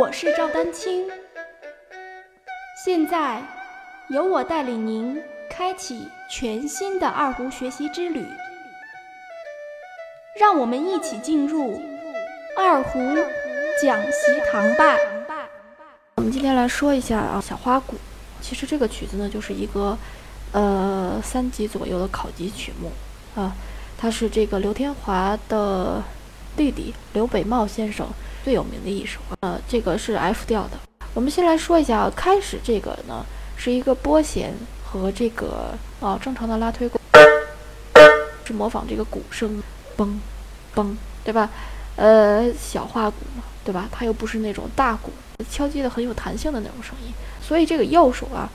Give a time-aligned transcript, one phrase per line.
[0.00, 1.06] 我是赵丹青，
[2.84, 3.42] 现在
[4.08, 8.26] 由我带领您开启全新的二胡学习之旅，
[10.40, 11.80] 让我们一起进入
[12.56, 12.98] 二胡
[13.82, 14.96] 讲习堂吧。
[16.16, 17.96] 我们今天来说一下啊，小花鼓。
[18.40, 19.96] 其实这个曲子呢，就是一个
[20.52, 22.90] 呃三级左右的考级曲目
[23.40, 23.52] 啊，
[23.98, 26.02] 它是这个刘天华的
[26.56, 28.06] 弟弟刘北茂先生。
[28.44, 30.70] 最有名的一首，呃，这个是 F 调的。
[31.14, 33.24] 我们先来说一下啊，开始这个呢
[33.56, 34.52] 是一个拨弦
[34.84, 37.00] 和这个啊正常的拉推弓，
[38.44, 39.62] 是模仿这个鼓声，
[39.96, 40.08] 嘣，
[40.74, 41.48] 嘣，对吧？
[41.94, 43.88] 呃，小画鼓嘛，对吧？
[43.92, 45.12] 它又不是那种大鼓，
[45.48, 47.12] 敲击的很有弹性的那种声音。
[47.40, 48.50] 所以这个右手啊，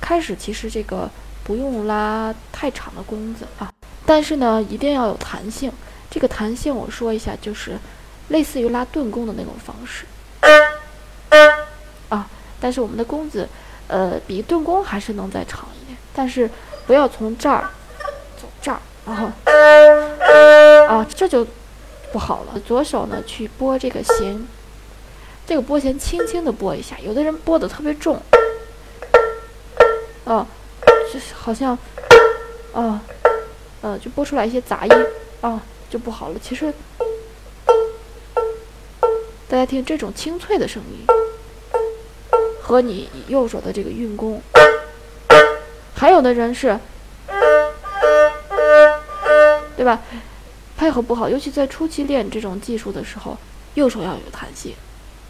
[0.00, 1.10] 开始其实这个
[1.42, 3.68] 不用拉太长的弓子啊，
[4.06, 5.72] 但是呢一定要有弹性。
[6.12, 7.76] 这个弹性我说一下就是。
[8.28, 10.06] 类似于拉顿弓的那种方式
[12.08, 12.26] 啊，
[12.58, 13.46] 但是我们的弓子，
[13.88, 16.48] 呃，比顿弓还是能再长一点，但是
[16.86, 17.68] 不要从这儿
[18.40, 19.26] 走这儿，然后
[20.86, 21.46] 啊，这就
[22.10, 22.58] 不好了。
[22.60, 24.46] 左手呢去拨这个弦，
[25.44, 28.22] 这个拨弦轻轻的拨一下，有的人拨的特别重，
[30.24, 30.46] 啊，
[31.12, 31.76] 就是好像
[32.72, 33.02] 啊，
[33.82, 35.06] 呃，就拨出来一些杂音
[35.42, 35.60] 啊，
[35.92, 36.38] 就不好了。
[36.42, 36.72] 其实。
[39.48, 41.04] 大家听这种清脆的声音，
[42.62, 44.40] 和你右手的这个运弓，
[45.94, 46.78] 还有的人是，
[49.76, 50.00] 对吧？
[50.74, 53.36] 配合不好，尤其在初期练这种技术的时候，
[53.74, 54.74] 右手要有弹性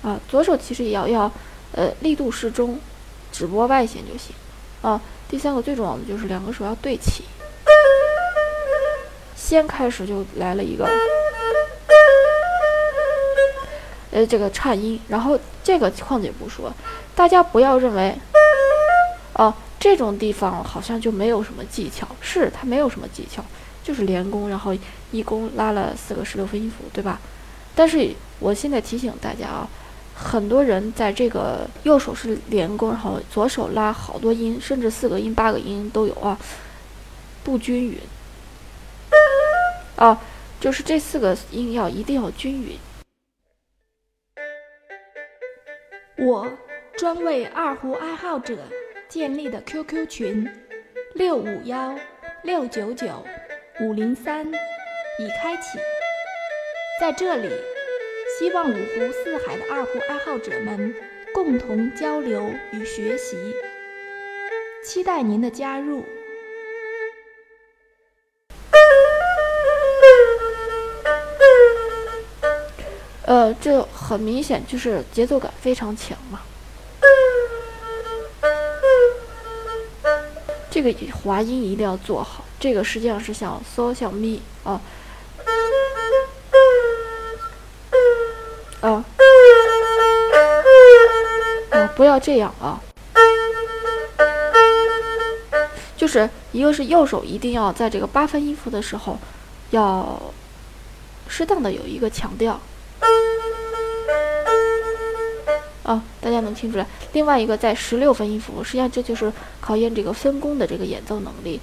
[0.03, 1.33] 啊，左手其实也要要，
[1.73, 2.79] 呃，力度适中，
[3.33, 4.33] 只拨外弦就行
[4.83, 5.03] 啊。
[5.29, 7.25] 第三个最重要的就是两个手要对齐，
[9.53, 10.89] 先开始就来了一个。
[14.11, 16.72] 呃，这个颤音，然后这个况且不说，
[17.14, 18.16] 大家不要认为，
[19.34, 23.44] 哦，这种地方好像就没有什么技巧，是它没有什么技巧，
[23.84, 24.75] 就是连弓，然后
[25.10, 27.21] 一弓拉了四个十六分音符，对吧？
[27.75, 29.69] 但是我现在提醒大家啊，
[30.15, 36.38] 很多人在这个右手是连弓，然后左手拉好多音，甚至四个音、八个音都有啊，
[37.44, 37.98] 不均匀，
[40.03, 40.19] 哦，
[40.59, 42.77] 就是这四个音要一定要均匀。
[46.19, 46.51] 我
[46.97, 48.59] 专为二胡爱好者
[49.09, 50.51] 建立的 QQ 群
[51.15, 51.97] 六五幺
[52.43, 53.25] 六九九
[53.81, 55.79] 五零三已开启，
[57.01, 57.49] 在这里，
[58.37, 60.93] 希望五湖四海的二胡爱好者们
[61.33, 63.37] 共同交流与学习，
[64.84, 66.05] 期待您的加入。
[73.32, 76.41] 呃，这很明显就是节奏感非常强嘛。
[80.70, 84.78] 这个滑音一定要做好，这个实际上是像嗦像咪啊
[88.82, 89.03] 啊
[91.71, 92.78] 啊，不要这样啊。
[95.97, 99.16] 就是一个是右手一定要在这个八分音符的时候，
[99.71, 100.21] 要
[101.28, 102.60] 适当的有一个强调。
[105.82, 106.87] 啊，大家能听出来？
[107.12, 111.60] 另外一个在十六分音符，实际上这就是考验这个分工的这个演奏能力。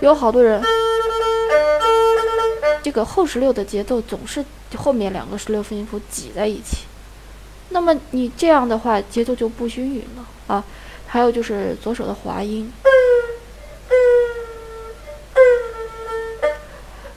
[0.00, 0.62] 有好多人，
[2.82, 4.44] 这个后十六的节奏总是
[4.76, 6.84] 后面两个十六分音符挤在一起，
[7.70, 10.64] 那么你这样的话节奏就不均匀了啊。
[11.08, 12.72] 还有就是左手的滑音，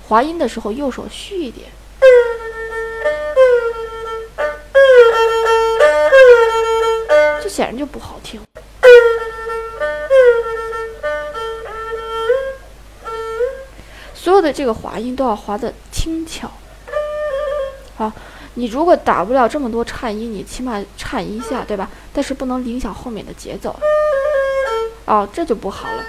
[0.07, 1.69] 滑音的时候右手虚一点。
[7.51, 8.39] 显然就不好听。
[14.15, 16.49] 所有的这个滑音都要滑的轻巧。
[17.97, 18.09] 好，
[18.53, 21.89] 你如果打不了这么多颤音，你起码颤一下，对吧？
[22.13, 23.77] 但是不能影响后面的节奏。
[25.03, 26.03] 哦，这就不好了。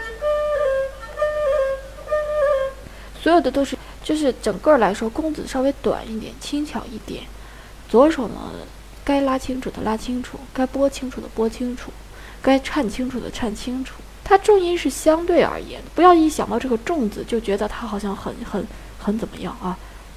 [3.20, 7.24] 所有的都是，就是整个来说，弓子稍微短一点，轻巧一点。
[7.88, 8.36] 左手呢？
[9.04, 11.90] 该拉清楚的拉清楚，该拨清楚的拨清楚，
[12.40, 13.94] 该颤清楚的颤清楚。
[14.24, 18.64] 它重音是相对而言，不要一想到这个重字就觉得它好像很很
[18.98, 19.76] 很怎么样啊？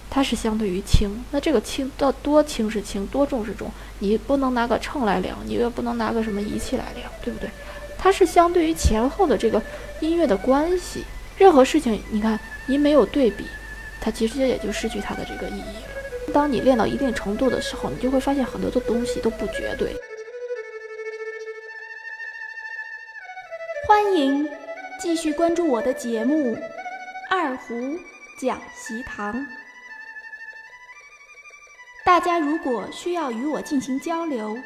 [0.10, 7.50] 它是相对于轻，那这个轻到多轻是轻，多重是重，你不能拿个秤来量，你又不能拿个什么仪器来量，对不对？
[7.98, 9.62] 它是相对于前后的这个
[10.00, 11.04] 音乐的关系。
[11.38, 13.46] 任何事情，你看，一没有对比，
[14.00, 15.95] 它其实也就失去它的这个意义了。
[16.36, 19.96] 当你练到一定程度的时候，你就会发现很多的东西都不绝对。
[23.88, 24.46] 欢迎
[25.00, 26.54] 继续关注我的节目
[27.30, 27.98] 《二胡
[28.38, 29.34] 讲习堂》。
[32.04, 34.58] 大家如果需要与我进行交流，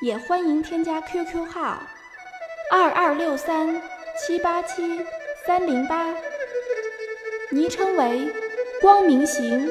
[0.00, 1.82] 也欢迎添加 QQ 号
[2.72, 3.82] 二二六三
[4.18, 5.04] 七八七
[5.46, 6.06] 三零八，
[7.50, 8.32] 昵称为
[8.80, 9.70] “光明行”。